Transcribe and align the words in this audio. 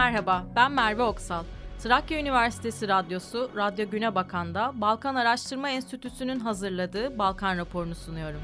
Merhaba, 0.00 0.44
ben 0.56 0.72
Merve 0.72 1.02
Oksal. 1.02 1.44
Trakya 1.82 2.18
Üniversitesi 2.18 2.88
Radyosu, 2.88 3.50
Radyo 3.56 3.90
Güne 3.90 4.14
Bakan'da 4.14 4.72
Balkan 4.74 5.14
Araştırma 5.14 5.70
Enstitüsü'nün 5.70 6.40
hazırladığı 6.40 7.18
Balkan 7.18 7.58
raporunu 7.58 7.94
sunuyorum. 7.94 8.40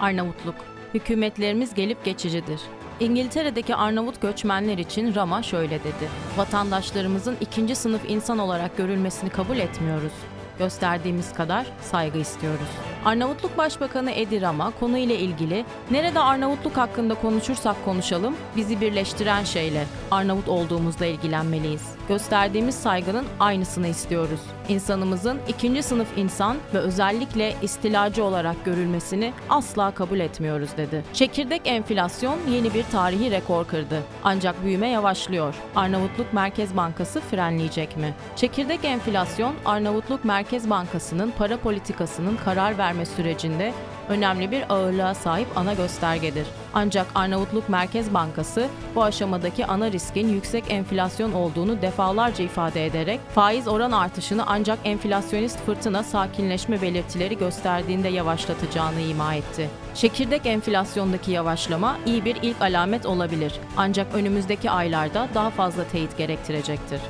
Arnavutluk 0.00 0.54
Hükümetlerimiz 0.94 1.74
gelip 1.74 2.04
geçicidir. 2.04 2.60
İngiltere'deki 3.00 3.74
Arnavut 3.74 4.22
göçmenler 4.22 4.78
için 4.78 5.14
Rama 5.14 5.42
şöyle 5.42 5.80
dedi. 5.80 6.08
Vatandaşlarımızın 6.36 7.36
ikinci 7.40 7.76
sınıf 7.76 8.10
insan 8.10 8.38
olarak 8.38 8.76
görülmesini 8.76 9.30
kabul 9.30 9.56
etmiyoruz. 9.56 10.12
Gösterdiğimiz 10.58 11.34
kadar 11.34 11.66
saygı 11.82 12.18
istiyoruz. 12.18 12.68
Arnavutluk 13.06 13.58
Başbakanı 13.58 14.10
Edi 14.10 14.40
Rama 14.40 14.72
konuyla 14.80 15.14
ilgili 15.14 15.64
nerede 15.90 16.20
Arnavutluk 16.20 16.76
hakkında 16.76 17.14
konuşursak 17.14 17.84
konuşalım 17.84 18.36
bizi 18.56 18.80
birleştiren 18.80 19.44
şeyle 19.44 19.86
Arnavut 20.10 20.48
olduğumuzla 20.48 21.06
ilgilenmeliyiz. 21.06 21.82
Gösterdiğimiz 22.08 22.74
saygının 22.74 23.26
aynısını 23.40 23.88
istiyoruz. 23.88 24.40
İnsanımızın 24.68 25.38
ikinci 25.48 25.82
sınıf 25.82 26.08
insan 26.16 26.56
ve 26.74 26.78
özellikle 26.78 27.54
istilacı 27.62 28.24
olarak 28.24 28.64
görülmesini 28.64 29.32
asla 29.50 29.90
kabul 29.90 30.20
etmiyoruz 30.20 30.70
dedi. 30.76 31.04
Çekirdek 31.12 31.62
enflasyon 31.64 32.38
yeni 32.50 32.74
bir 32.74 32.84
tarihi 32.92 33.30
rekor 33.30 33.64
kırdı. 33.66 34.02
Ancak 34.24 34.64
büyüme 34.64 34.88
yavaşlıyor. 34.88 35.54
Arnavutluk 35.76 36.32
Merkez 36.32 36.76
Bankası 36.76 37.20
frenleyecek 37.20 37.96
mi? 37.96 38.14
Çekirdek 38.36 38.84
enflasyon 38.84 39.54
Arnavutluk 39.64 40.24
Merkez 40.24 40.70
Bankası'nın 40.70 41.32
para 41.38 41.56
politikasının 41.56 42.36
karar 42.44 42.78
verme 42.96 43.06
sürecinde 43.06 43.72
önemli 44.08 44.50
bir 44.50 44.64
ağırlığa 44.68 45.14
sahip 45.14 45.48
ana 45.56 45.74
göstergedir. 45.74 46.46
Ancak 46.74 47.06
Arnavutluk 47.14 47.68
Merkez 47.68 48.14
Bankası 48.14 48.68
bu 48.94 49.04
aşamadaki 49.04 49.66
ana 49.66 49.92
riskin 49.92 50.28
yüksek 50.28 50.64
enflasyon 50.68 51.32
olduğunu 51.32 51.82
defalarca 51.82 52.44
ifade 52.44 52.86
ederek 52.86 53.20
faiz 53.34 53.68
oran 53.68 53.92
artışını 53.92 54.44
ancak 54.46 54.78
enflasyonist 54.84 55.58
fırtına 55.66 56.02
sakinleşme 56.02 56.82
belirtileri 56.82 57.38
gösterdiğinde 57.38 58.08
yavaşlatacağını 58.08 59.00
ima 59.00 59.34
etti. 59.34 59.68
Çekirdek 59.94 60.46
enflasyondaki 60.46 61.30
yavaşlama 61.30 61.96
iyi 62.06 62.24
bir 62.24 62.36
ilk 62.42 62.62
alamet 62.62 63.06
olabilir. 63.06 63.52
Ancak 63.76 64.14
önümüzdeki 64.14 64.70
aylarda 64.70 65.28
daha 65.34 65.50
fazla 65.50 65.84
teyit 65.84 66.18
gerektirecektir. 66.18 67.00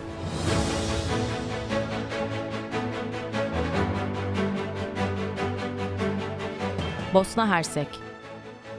Bosna 7.14 7.48
Hersek 7.48 7.88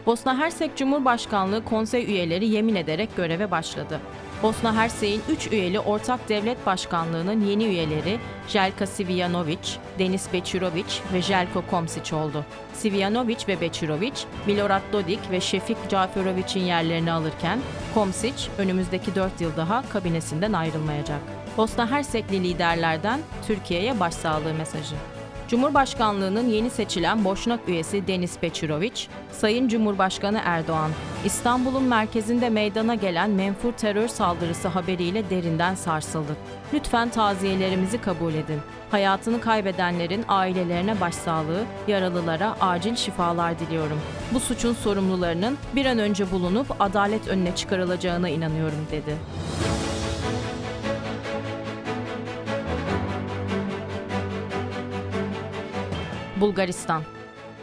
Bosna 0.06 0.38
Hersek 0.38 0.78
Cumhurbaşkanlığı 0.78 1.66
konsey 1.66 2.06
üyeleri 2.06 2.48
yemin 2.48 2.76
ederek 2.76 3.16
göreve 3.18 3.52
başladı. 3.52 4.00
Bosna 4.44 4.76
Hersek'in 4.76 5.22
3 5.30 5.52
üyeli 5.52 5.80
Ortak 5.80 6.30
Devlet 6.30 6.66
Başkanlığı'nın 6.66 7.46
yeni 7.46 7.66
üyeleri 7.66 8.20
Jelka 8.48 8.86
Sivjanović, 8.86 9.78
Denis 10.00 10.28
Beçirović 10.34 11.14
ve 11.14 11.22
Jelko 11.22 11.64
Komsic 11.70 12.16
oldu. 12.16 12.46
Sivjanović 12.76 13.48
ve 13.48 13.54
Beçirović, 13.54 14.24
Milorad 14.46 14.82
Dodik 14.94 15.32
ve 15.32 15.42
Şefik 15.42 15.78
Caferović'in 15.90 16.64
yerlerini 16.64 17.12
alırken 17.12 17.60
Komsic 17.94 18.50
önümüzdeki 18.58 19.16
4 19.16 19.42
yıl 19.42 19.58
daha 19.58 19.90
kabinesinden 19.90 20.54
ayrılmayacak. 20.54 21.20
Bosna 21.58 21.92
Hersekli 21.92 22.44
liderlerden 22.44 23.20
Türkiye'ye 23.48 24.00
başsağlığı 24.00 24.54
mesajı. 24.54 24.96
Cumhurbaşkanlığının 25.48 26.50
yeni 26.50 26.70
seçilen 26.70 27.26
Boşnak 27.26 27.60
üyesi 27.68 28.08
Denis 28.08 28.42
Beçiroviç, 28.42 29.08
Sayın 29.32 29.68
Cumhurbaşkanı 29.68 30.42
Erdoğan, 30.46 30.92
İstanbul'un 31.26 31.84
merkezinde 31.84 32.50
meydana 32.50 32.96
gelen 32.96 33.30
menfur 33.30 33.74
terör 33.74 34.08
saldırısı 34.08 34.68
haberiyle 34.68 35.30
derinden 35.30 35.76
sarsıldık. 35.76 36.38
Lütfen 36.74 37.10
taziyelerimizi 37.10 38.02
kabul 38.02 38.34
edin. 38.34 38.60
Hayatını 38.92 39.42
kaybedenlerin 39.42 40.26
ailelerine 40.28 41.02
başsağlığı, 41.02 41.64
yaralılara 41.88 42.56
acil 42.62 42.96
şifalar 42.96 43.60
diliyorum. 43.60 44.00
Bu 44.34 44.40
suçun 44.40 44.74
sorumlularının 44.74 45.58
bir 45.76 45.86
an 45.86 46.00
önce 46.00 46.32
bulunup 46.32 46.68
adalet 46.80 47.28
önüne 47.28 47.56
çıkarılacağına 47.56 48.30
inanıyorum 48.30 48.88
dedi. 48.92 49.16
Bulgaristan 56.42 57.04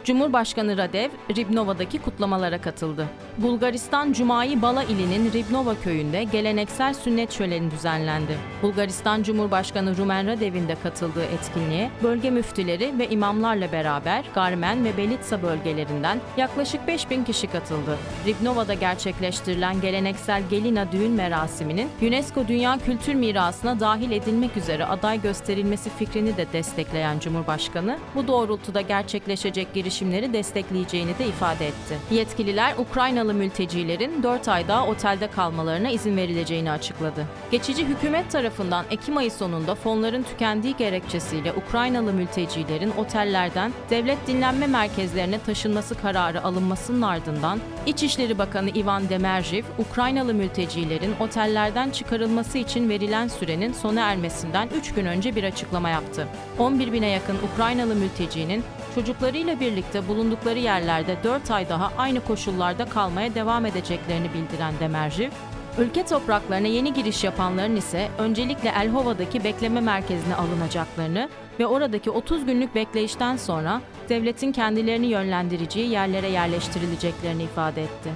Cumhurbaşkanı 0.03 0.77
Radev, 0.77 1.09
Ribnova'daki 1.37 1.99
kutlamalara 1.99 2.61
katıldı. 2.61 3.07
Bulgaristan 3.37 4.13
Cumai 4.13 4.61
Bala 4.61 4.83
ilinin 4.83 5.31
Ribnova 5.31 5.75
köyünde 5.83 6.23
geleneksel 6.23 6.93
sünnet 6.93 7.31
şöleni 7.31 7.71
düzenlendi. 7.71 8.37
Bulgaristan 8.61 9.23
Cumhurbaşkanı 9.23 9.97
Rumen 9.97 10.27
Radev'in 10.27 10.67
de 10.67 10.75
katıldığı 10.83 11.23
etkinliğe 11.23 11.89
bölge 12.03 12.29
müftüleri 12.29 12.99
ve 12.99 13.09
imamlarla 13.09 13.71
beraber 13.71 14.25
Garmen 14.35 14.85
ve 14.85 14.97
Belitsa 14.97 15.41
bölgelerinden 15.41 16.19
yaklaşık 16.37 16.87
5000 16.87 17.23
kişi 17.23 17.47
katıldı. 17.47 17.97
Ribnova'da 18.25 18.73
gerçekleştirilen 18.73 19.81
geleneksel 19.81 20.43
Gelina 20.49 20.91
düğün 20.91 21.11
merasiminin 21.11 21.89
UNESCO 22.01 22.47
Dünya 22.47 22.77
Kültür 22.85 23.13
Mirası'na 23.13 23.79
dahil 23.79 24.11
edilmek 24.11 24.57
üzere 24.57 24.85
aday 24.85 25.21
gösterilmesi 25.21 25.89
fikrini 25.89 26.37
de 26.37 26.45
destekleyen 26.53 27.19
Cumhurbaşkanı, 27.19 27.97
bu 28.15 28.27
doğrultuda 28.27 28.81
gerçekleşecek 28.81 29.73
girişimleri 29.73 30.33
destekleyeceğini 30.33 31.17
de 31.19 31.27
ifade 31.27 31.67
etti. 31.67 31.97
Yetkililer 32.11 32.73
Ukrayna 32.77 33.24
Ukraynalı 33.25 33.43
mültecilerin 33.43 34.23
4 34.23 34.47
ay 34.47 34.67
daha 34.67 34.87
otelde 34.87 35.27
kalmalarına 35.27 35.89
izin 35.89 36.17
verileceğini 36.17 36.71
açıkladı. 36.71 37.25
Geçici 37.51 37.85
hükümet 37.85 38.31
tarafından 38.31 38.85
Ekim 38.91 39.17
ayı 39.17 39.31
sonunda 39.31 39.75
fonların 39.75 40.23
tükendiği 40.23 40.77
gerekçesiyle 40.77 41.53
Ukraynalı 41.53 42.13
mültecilerin 42.13 42.91
otellerden 42.97 43.71
devlet 43.89 44.27
dinlenme 44.27 44.67
merkezlerine 44.67 45.39
taşınması 45.39 45.95
kararı 45.95 46.43
alınmasının 46.43 47.01
ardından 47.01 47.59
İçişleri 47.85 48.37
Bakanı 48.37 48.69
Ivan 48.69 49.09
Demerjiv, 49.09 49.63
Ukraynalı 49.77 50.33
mültecilerin 50.33 51.15
otellerden 51.19 51.89
çıkarılması 51.89 52.57
için 52.57 52.89
verilen 52.89 53.27
sürenin 53.27 53.73
sona 53.73 54.01
ermesinden 54.01 54.69
3 54.77 54.93
gün 54.93 55.05
önce 55.05 55.35
bir 55.35 55.43
açıklama 55.43 55.89
yaptı. 55.89 56.27
11 56.59 56.93
bine 56.93 57.09
yakın 57.09 57.37
Ukraynalı 57.53 57.95
mültecinin 57.95 58.63
çocuklarıyla 58.95 59.59
birlikte 59.59 60.07
bulundukları 60.07 60.59
yerlerde 60.59 61.17
4 61.23 61.51
ay 61.51 61.69
daha 61.69 61.91
aynı 61.97 62.21
koşullarda 62.21 62.85
kalmaya 62.85 63.35
devam 63.35 63.65
edeceklerini 63.65 64.33
bildiren 64.33 64.73
Demerjiv, 64.79 65.29
ülke 65.77 66.05
topraklarına 66.05 66.67
yeni 66.67 66.93
giriş 66.93 67.23
yapanların 67.23 67.75
ise 67.75 68.09
öncelikle 68.17 68.69
Elhova'daki 68.69 69.43
bekleme 69.43 69.81
merkezine 69.81 70.35
alınacaklarını 70.35 71.29
ve 71.59 71.67
oradaki 71.67 72.11
30 72.11 72.45
günlük 72.45 72.75
bekleyişten 72.75 73.37
sonra 73.37 73.81
devletin 74.09 74.51
kendilerini 74.51 75.05
yönlendireceği 75.05 75.89
yerlere 75.89 76.27
yerleştirileceklerini 76.27 77.43
ifade 77.43 77.83
etti. 77.83 78.09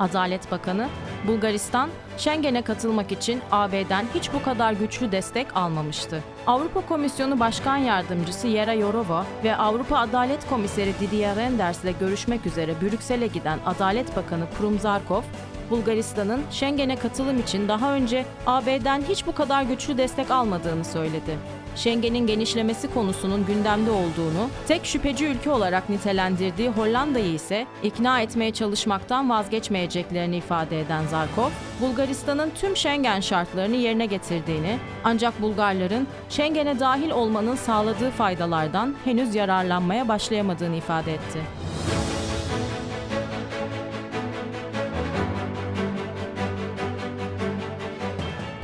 Adalet 0.00 0.50
Bakanı, 0.50 0.88
Bulgaristan, 1.26 1.90
Schengen'e 2.18 2.62
katılmak 2.62 3.12
için 3.12 3.40
AB'den 3.50 4.04
hiç 4.14 4.32
bu 4.32 4.42
kadar 4.42 4.72
güçlü 4.72 5.12
destek 5.12 5.56
almamıştı. 5.56 6.22
Avrupa 6.46 6.80
Komisyonu 6.80 7.40
Başkan 7.40 7.76
Yardımcısı 7.76 8.46
Yera 8.46 8.72
Yorova 8.74 9.26
ve 9.44 9.56
Avrupa 9.56 9.98
Adalet 9.98 10.48
Komiseri 10.48 10.92
Didier 11.00 11.36
Renders 11.36 11.84
ile 11.84 11.92
görüşmek 12.00 12.46
üzere 12.46 12.74
Brüksel'e 12.80 13.26
giden 13.26 13.58
Adalet 13.66 14.16
Bakanı 14.16 14.44
Krumzarkov, 14.58 15.22
Bulgaristan'ın 15.70 16.42
Schengen'e 16.50 16.96
katılım 16.96 17.40
için 17.40 17.68
daha 17.68 17.94
önce 17.94 18.24
AB'den 18.46 19.02
hiç 19.08 19.26
bu 19.26 19.34
kadar 19.34 19.62
güçlü 19.62 19.98
destek 19.98 20.30
almadığını 20.30 20.84
söyledi. 20.84 21.38
Schengen'in 21.76 22.26
genişlemesi 22.26 22.94
konusunun 22.94 23.46
gündemde 23.46 23.90
olduğunu, 23.90 24.50
tek 24.68 24.86
şüpheci 24.86 25.26
ülke 25.26 25.50
olarak 25.50 25.88
nitelendirdiği 25.88 26.68
Hollanda'yı 26.68 27.34
ise 27.34 27.66
ikna 27.82 28.20
etmeye 28.20 28.50
çalışmaktan 28.50 29.30
vazgeçmeyeceklerini 29.30 30.36
ifade 30.36 30.80
eden 30.80 31.06
Zarkov, 31.06 31.50
Bulgaristan'ın 31.80 32.50
tüm 32.60 32.76
Schengen 32.76 33.20
şartlarını 33.20 33.76
yerine 33.76 34.06
getirdiğini, 34.06 34.78
ancak 35.04 35.42
Bulgarların 35.42 36.06
Schengen'e 36.28 36.80
dahil 36.80 37.10
olmanın 37.10 37.56
sağladığı 37.56 38.10
faydalardan 38.10 38.94
henüz 39.04 39.34
yararlanmaya 39.34 40.08
başlayamadığını 40.08 40.76
ifade 40.76 41.14
etti. 41.14 41.40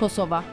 Kosova 0.01 0.45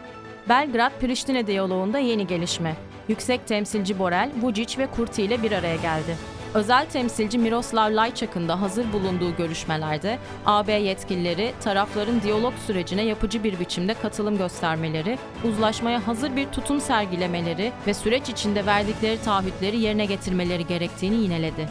Belgrad-Priştine 0.49 1.47
diyaloğunda 1.47 1.99
yeni 1.99 2.27
gelişme. 2.27 2.75
Yüksek 3.07 3.47
temsilci 3.47 3.99
Borel, 3.99 4.31
Vucic 4.41 4.77
ve 4.77 4.87
Kurti 4.87 5.23
ile 5.23 5.43
bir 5.43 5.51
araya 5.51 5.75
geldi. 5.75 6.17
Özel 6.53 6.85
temsilci 6.85 7.37
Miroslav 7.37 7.91
Lajčák'ın 7.91 8.47
da 8.47 8.61
hazır 8.61 8.93
bulunduğu 8.93 9.35
görüşmelerde 9.35 10.19
AB 10.45 10.73
yetkilileri 10.73 11.53
tarafların 11.63 12.21
diyalog 12.21 12.53
sürecine 12.67 13.03
yapıcı 13.03 13.43
bir 13.43 13.59
biçimde 13.59 13.93
katılım 13.93 14.37
göstermeleri, 14.37 15.17
uzlaşmaya 15.43 16.07
hazır 16.07 16.35
bir 16.35 16.45
tutum 16.45 16.81
sergilemeleri 16.81 17.71
ve 17.87 17.93
süreç 17.93 18.29
içinde 18.29 18.65
verdikleri 18.65 19.21
taahhütleri 19.21 19.79
yerine 19.79 20.05
getirmeleri 20.05 20.67
gerektiğini 20.67 21.15
yineledi. 21.15 21.69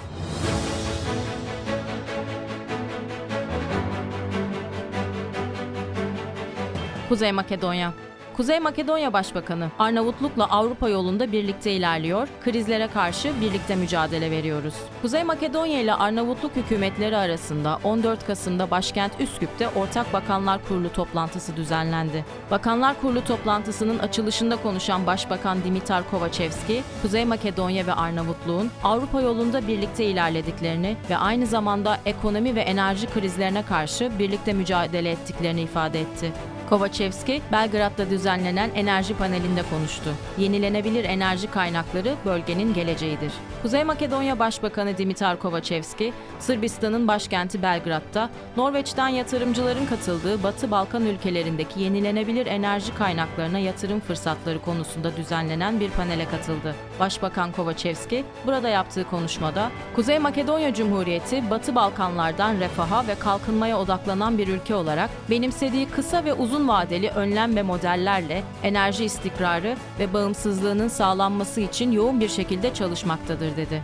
Kuzey 7.09 7.33
Makedonya 7.33 7.93
Kuzey 8.37 8.61
Makedonya 8.61 9.13
Başbakanı, 9.13 9.71
Arnavutluk'la 9.79 10.51
Avrupa 10.51 10.89
yolunda 10.89 11.33
birlikte 11.33 11.73
ilerliyor, 11.73 12.29
krizlere 12.45 12.89
karşı 12.89 13.33
birlikte 13.41 13.77
mücadele 13.77 14.31
veriyoruz. 14.31 14.75
Kuzey 15.03 15.25
Makedonya 15.25 15.81
ile 15.81 15.95
Arnavutluk 15.95 16.57
hükümetleri 16.57 17.17
arasında 17.17 17.79
14 17.85 18.27
Kasım'da 18.27 18.71
başkent 18.71 19.13
Üsküp'te 19.21 19.69
Ortak 19.69 20.13
Bakanlar 20.13 20.65
Kurulu 20.69 20.93
toplantısı 20.93 21.57
düzenlendi. 21.57 22.25
Bakanlar 22.51 23.01
Kurulu 23.01 23.25
toplantısının 23.25 23.99
açılışında 23.99 24.57
konuşan 24.57 25.07
Başbakan 25.07 25.65
Dimitar 25.65 26.11
Kovačevski, 26.11 26.83
Kuzey 27.03 27.25
Makedonya 27.25 27.87
ve 27.87 27.93
Arnavutluğun 27.93 28.71
Avrupa 28.85 29.21
yolunda 29.21 29.69
birlikte 29.69 30.05
ilerlediklerini 30.05 30.97
ve 31.11 31.17
aynı 31.17 31.47
zamanda 31.47 31.99
ekonomi 32.07 32.55
ve 32.55 32.61
enerji 32.61 33.07
krizlerine 33.07 33.63
karşı 33.63 34.13
birlikte 34.19 34.53
mücadele 34.53 35.11
ettiklerini 35.11 35.61
ifade 35.61 36.01
etti. 36.01 36.33
Kovačevski, 36.71 37.43
Belgrad'da 37.53 38.11
düzenlenen 38.11 38.71
enerji 38.75 39.15
panelinde 39.15 39.63
konuştu. 39.71 40.11
Yenilenebilir 40.39 41.05
enerji 41.05 41.51
kaynakları 41.51 42.15
bölgenin 42.25 42.75
geleceğidir. 42.75 43.33
Kuzey 43.63 43.85
Makedonya 43.85 44.39
Başbakanı 44.39 44.99
Dimitar 44.99 45.39
Kovačevski, 45.39 46.13
Sırbistan'ın 46.39 47.09
başkenti 47.09 47.63
Belgrad'da 47.63 48.31
Norveç'ten 48.57 49.09
yatırımcıların 49.09 49.87
katıldığı 49.87 50.43
Batı 50.43 50.71
Balkan 50.71 51.07
ülkelerindeki 51.07 51.81
yenilenebilir 51.81 52.47
enerji 52.47 52.95
kaynaklarına 52.95 53.59
yatırım 53.59 54.01
fırsatları 54.01 54.59
konusunda 54.63 55.17
düzenlenen 55.17 55.81
bir 55.81 55.91
panele 55.91 56.25
katıldı. 56.25 56.75
Başbakan 57.01 57.53
Kovačevski, 57.53 58.25
burada 58.47 58.69
yaptığı 58.69 59.05
konuşmada, 59.05 59.71
Kuzey 59.97 60.19
Makedonya 60.19 60.75
Cumhuriyeti, 60.75 61.51
Batı 61.51 61.75
Balkanlardan 61.75 62.61
refaha 62.61 63.07
ve 63.07 63.15
kalkınmaya 63.15 63.79
odaklanan 63.79 64.39
bir 64.39 64.49
ülke 64.49 64.75
olarak 64.75 65.11
benimsediği 65.31 65.89
kısa 65.89 66.25
ve 66.25 66.33
uzun 66.33 66.56
uzun 66.57 66.69
vadeli 66.69 67.09
önlem 67.09 67.57
ve 67.57 67.63
modellerle 67.63 68.43
enerji 68.63 69.05
istikrarı 69.05 69.77
ve 69.99 70.13
bağımsızlığının 70.13 70.89
sağlanması 70.89 71.61
için 71.61 71.93
yoğun 71.93 72.21
bir 72.21 72.29
şekilde 72.29 72.75
çalışmaktadır 72.75 73.57
dedi. 73.57 73.83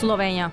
Slovenya 0.00 0.50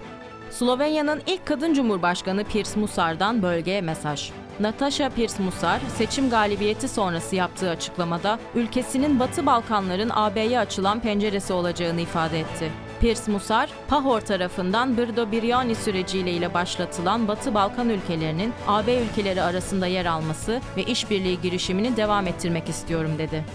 Slovenya'nın 0.51 1.21
ilk 1.27 1.45
kadın 1.45 1.73
cumhurbaşkanı 1.73 2.43
Piers 2.43 2.75
Musar'dan 2.75 3.41
bölgeye 3.41 3.81
mesaj. 3.81 4.31
Natasha 4.59 5.09
Piers 5.09 5.39
Musar, 5.39 5.79
seçim 5.97 6.29
galibiyeti 6.29 6.87
sonrası 6.87 7.35
yaptığı 7.35 7.69
açıklamada 7.69 8.39
ülkesinin 8.55 9.19
Batı 9.19 9.45
Balkanların 9.45 10.11
AB'ye 10.13 10.59
açılan 10.59 10.99
penceresi 10.99 11.53
olacağını 11.53 12.01
ifade 12.01 12.39
etti. 12.39 12.71
Piers 13.01 13.27
Musar, 13.27 13.69
Pahor 13.87 14.21
tarafından 14.21 14.97
Brdo 14.97 15.31
Biryani 15.31 15.75
süreciyle 15.75 16.31
ile 16.31 16.53
başlatılan 16.53 17.27
Batı 17.27 17.53
Balkan 17.53 17.89
ülkelerinin 17.89 18.53
AB 18.67 18.95
ülkeleri 18.95 19.41
arasında 19.41 19.87
yer 19.87 20.05
alması 20.05 20.61
ve 20.77 20.83
işbirliği 20.83 21.41
girişimini 21.41 21.97
devam 21.97 22.27
ettirmek 22.27 22.69
istiyorum 22.69 23.11
dedi. 23.17 23.45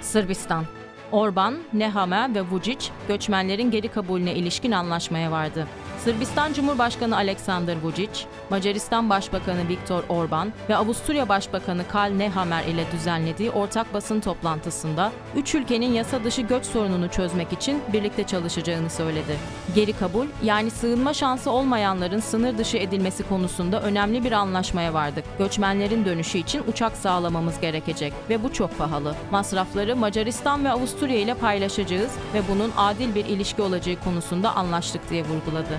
Sırbistan 0.00 0.64
Orban, 1.12 1.58
Nehame 1.72 2.34
ve 2.34 2.38
Vučić 2.38 2.90
göçmenlerin 3.08 3.70
geri 3.70 3.88
kabulüne 3.88 4.34
ilişkin 4.34 4.72
anlaşmaya 4.72 5.30
vardı. 5.30 5.66
Sırbistan 6.04 6.52
Cumhurbaşkanı 6.52 7.16
Aleksandar 7.16 7.76
Vučić, 7.76 8.24
Macaristan 8.50 9.10
Başbakanı 9.10 9.68
Viktor 9.68 10.02
Orban 10.08 10.52
ve 10.68 10.76
Avusturya 10.76 11.28
Başbakanı 11.28 11.88
Karl 11.88 12.12
Nehammer 12.12 12.64
ile 12.64 12.84
düzenlediği 12.92 13.50
ortak 13.50 13.94
basın 13.94 14.20
toplantısında 14.20 15.12
üç 15.36 15.54
ülkenin 15.54 15.92
yasa 15.92 16.24
dışı 16.24 16.42
göç 16.42 16.64
sorununu 16.64 17.08
çözmek 17.10 17.52
için 17.52 17.82
birlikte 17.92 18.24
çalışacağını 18.24 18.90
söyledi. 18.90 19.36
Geri 19.74 19.92
kabul, 19.92 20.26
yani 20.42 20.70
sığınma 20.70 21.14
şansı 21.14 21.50
olmayanların 21.50 22.20
sınır 22.20 22.58
dışı 22.58 22.76
edilmesi 22.76 23.28
konusunda 23.28 23.82
önemli 23.82 24.24
bir 24.24 24.32
anlaşmaya 24.32 24.94
vardık. 24.94 25.24
Göçmenlerin 25.38 26.04
dönüşü 26.04 26.38
için 26.38 26.62
uçak 26.68 26.96
sağlamamız 26.96 27.60
gerekecek 27.60 28.12
ve 28.30 28.42
bu 28.42 28.52
çok 28.52 28.78
pahalı. 28.78 29.14
Masrafları 29.30 29.96
Macaristan 29.96 30.64
ve 30.64 30.70
Avusturya 30.70 31.18
ile 31.18 31.34
paylaşacağız 31.34 32.10
ve 32.34 32.42
bunun 32.48 32.72
adil 32.76 33.14
bir 33.14 33.24
ilişki 33.24 33.62
olacağı 33.62 33.96
konusunda 34.04 34.56
anlaştık 34.56 35.10
diye 35.10 35.24
vurguladı. 35.24 35.78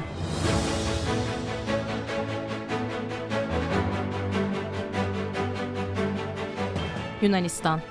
Yunanistan 7.22 7.82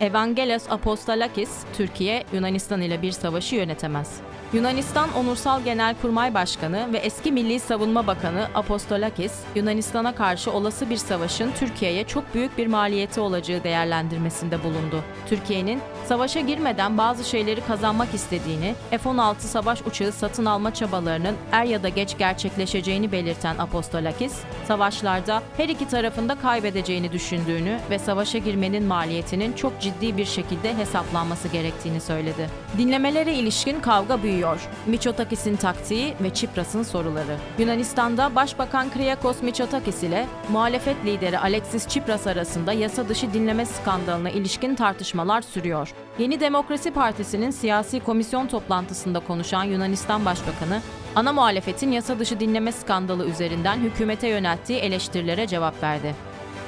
Evangelos 0.00 0.70
Apostolakis, 0.70 1.50
Türkiye, 1.76 2.24
Yunanistan 2.32 2.80
ile 2.80 3.02
bir 3.02 3.12
savaşı 3.12 3.56
yönetemez. 3.56 4.20
Yunanistan 4.52 5.12
Onursal 5.12 5.62
Genelkurmay 5.62 6.34
Başkanı 6.34 6.92
ve 6.92 6.98
eski 6.98 7.32
Milli 7.32 7.60
Savunma 7.60 8.06
Bakanı 8.06 8.48
Apostolakis, 8.54 9.32
Yunanistan'a 9.54 10.14
karşı 10.14 10.52
olası 10.52 10.90
bir 10.90 10.96
savaşın 10.96 11.52
Türkiye'ye 11.58 12.06
çok 12.06 12.34
büyük 12.34 12.58
bir 12.58 12.66
maliyeti 12.66 13.20
olacağı 13.20 13.64
değerlendirmesinde 13.64 14.64
bulundu. 14.64 15.04
Türkiye'nin 15.28 15.80
savaşa 16.08 16.40
girmeden 16.40 16.98
bazı 16.98 17.24
şeyleri 17.24 17.60
kazanmak 17.60 18.14
istediğini, 18.14 18.74
F-16 18.90 19.38
savaş 19.38 19.82
uçağı 19.82 20.12
satın 20.12 20.44
alma 20.44 20.74
çabalarının 20.74 21.36
er 21.52 21.64
ya 21.64 21.82
da 21.82 21.88
geç 21.88 22.18
gerçekleşeceğini 22.18 23.12
belirten 23.12 23.58
Apostolakis, 23.58 24.34
savaşlarda 24.68 25.42
her 25.56 25.68
iki 25.68 25.88
tarafında 25.88 26.34
kaybedeceğini 26.34 27.12
düşündüğünü 27.12 27.78
ve 27.90 27.98
savaşa 27.98 28.38
girmenin 28.38 28.84
maliyetinin 28.84 29.52
çok 29.52 29.80
ciddi 29.80 30.16
bir 30.16 30.24
şekilde 30.24 30.76
hesaplanması 30.76 31.48
gerektiğini 31.48 32.00
söyledi. 32.00 32.48
Dinlemelere 32.78 33.34
ilişkin 33.34 33.80
kavga 33.80 34.22
büyüyor. 34.22 34.68
Miçotakis'in 34.86 35.56
taktiği 35.56 36.14
ve 36.20 36.30
Çipras'ın 36.30 36.82
soruları. 36.82 37.36
Yunanistan'da 37.58 38.34
Başbakan 38.34 38.90
Kriakos 38.90 39.42
Miçotakis 39.42 40.02
ile 40.02 40.26
muhalefet 40.48 41.04
lideri 41.04 41.38
Alexis 41.38 41.86
Tsipras 41.86 42.26
arasında 42.26 42.72
yasa 42.72 43.08
dışı 43.08 43.32
dinleme 43.34 43.66
skandalına 43.66 44.30
ilişkin 44.30 44.74
tartışmalar 44.74 45.42
sürüyor. 45.42 45.91
Yeni 46.18 46.40
Demokrasi 46.40 46.90
Partisi'nin 46.90 47.50
siyasi 47.50 48.00
komisyon 48.00 48.46
toplantısında 48.46 49.20
konuşan 49.20 49.64
Yunanistan 49.64 50.24
Başbakanı, 50.24 50.80
ana 51.16 51.32
muhalefetin 51.32 51.92
yasa 51.92 52.18
dışı 52.18 52.40
dinleme 52.40 52.72
skandalı 52.72 53.26
üzerinden 53.28 53.78
hükümete 53.78 54.28
yönelttiği 54.28 54.78
eleştirilere 54.78 55.46
cevap 55.46 55.82
verdi. 55.82 56.14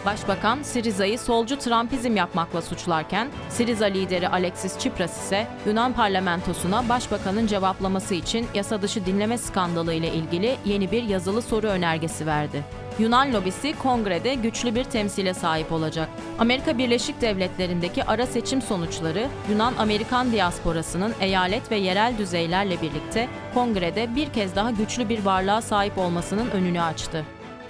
Başbakan 0.06 0.62
Siriza'yı 0.62 1.18
solcu 1.18 1.58
Trumpizm 1.58 2.16
yapmakla 2.16 2.62
suçlarken 2.62 3.28
Siriza 3.49 3.87
lideri 3.87 4.28
Alexis 4.28 4.76
Tsipras 4.76 5.25
ise 5.25 5.46
Yunan 5.66 5.92
parlamentosuna 5.92 6.88
başbakanın 6.88 7.46
cevaplaması 7.46 8.14
için 8.14 8.46
yasa 8.54 8.82
dışı 8.82 9.06
dinleme 9.06 9.38
skandalı 9.38 9.94
ile 9.94 10.12
ilgili 10.12 10.56
yeni 10.64 10.90
bir 10.90 11.02
yazılı 11.02 11.42
soru 11.42 11.66
önergesi 11.66 12.26
verdi. 12.26 12.64
Yunan 12.99 13.32
lobisi 13.32 13.78
kongrede 13.78 14.34
güçlü 14.34 14.75
bir 14.75 14.84
temsile 14.84 15.34
sahip 15.34 15.73
olacak. 15.73 16.08
Amerika 16.38 16.78
Birleşik 16.78 17.20
Devletleri'ndeki 17.20 18.04
ara 18.04 18.26
seçim 18.26 18.62
sonuçları 18.62 19.28
Yunan-Amerikan 19.50 20.32
diasporasının 20.32 21.14
eyalet 21.20 21.70
ve 21.70 21.76
yerel 21.76 22.18
düzeylerle 22.18 22.82
birlikte 22.82 23.28
kongrede 23.54 24.16
bir 24.16 24.26
kez 24.32 24.56
daha 24.56 24.70
güçlü 24.70 25.08
bir 25.08 25.25
varlığa 25.25 25.61
sahip 25.61 25.99
olmasının 25.99 26.50
önünü 26.50 26.80
açtı. 26.82 27.25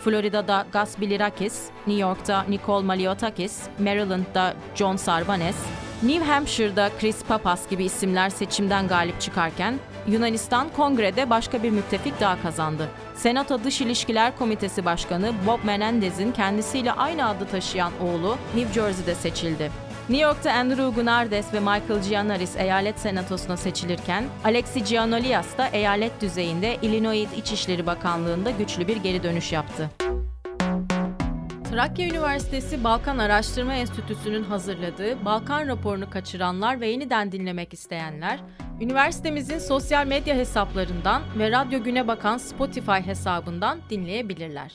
Florida'da 0.05 0.67
Gus 0.73 1.01
Bilirakis, 1.01 1.63
New 1.87 2.03
York'ta 2.03 2.45
Nicole 2.49 2.87
Maliotakis, 2.87 3.63
Maryland'da 3.79 4.55
John 4.75 4.97
Sarbanes, 4.97 5.57
New 6.03 6.25
Hampshire'da 6.25 6.91
Chris 7.01 7.25
Papas 7.25 7.69
gibi 7.71 7.85
isimler 7.85 8.31
seçimden 8.31 8.89
galip 8.89 9.21
çıkarken 9.21 9.75
Yunanistan 10.09 10.69
kongrede 10.77 11.31
başka 11.31 11.63
bir 11.63 11.71
müttefik 11.71 12.21
daha 12.21 12.43
kazandı. 12.43 12.89
Senato 13.15 13.65
Dış 13.65 13.81
İlişkiler 13.81 14.39
Komitesi 14.39 14.85
Başkanı 14.85 15.33
Bob 15.47 15.65
Menendez'in 15.65 16.33
kendisiyle 16.33 16.93
aynı 16.93 17.29
adı 17.29 17.47
taşıyan 17.47 17.93
oğlu 18.03 18.37
New 18.57 18.73
Jersey'de 18.73 19.15
seçildi. 19.15 19.71
New 20.09 20.23
York'ta 20.23 20.53
Andrew 20.53 21.01
Gunardes 21.01 21.55
ve 21.55 21.61
Michael 21.61 22.03
Gianaris 22.09 22.57
eyalet 22.57 22.99
senatosuna 22.99 23.57
seçilirken, 23.57 24.25
Alexi 24.45 24.85
Giannolias 24.85 25.59
da 25.59 25.69
eyalet 25.69 26.21
düzeyinde 26.21 26.77
Illinois 26.83 27.29
İçişleri 27.37 27.87
Bakanlığı'nda 27.87 28.51
güçlü 28.51 28.89
bir 28.89 28.97
geri 28.97 29.23
dönüş 29.23 29.53
yaptı. 29.53 29.91
Trakya 31.71 32.09
Üniversitesi 32.09 32.85
Balkan 32.85 33.19
Araştırma 33.19 33.75
Enstitüsü'nün 33.75 34.45
hazırladığı 34.45 35.25
Balkan 35.25 35.69
raporunu 35.69 36.11
kaçıranlar 36.11 36.81
ve 36.81 36.89
yeniden 36.89 37.33
dinlemek 37.33 37.73
isteyenler, 37.73 38.41
Üniversitemizin 38.81 39.59
sosyal 39.59 40.07
medya 40.07 40.37
hesaplarından 40.37 41.23
ve 41.39 41.51
Radyo 41.51 41.83
Güne 41.83 42.09
Bakan 42.09 42.39
Spotify 42.39 42.93
hesabından 42.93 43.79
dinleyebilirler. 43.91 44.73